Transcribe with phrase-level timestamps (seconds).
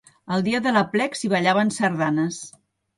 [0.37, 2.45] El dia de l’aplec s’hi ballaven sardanes.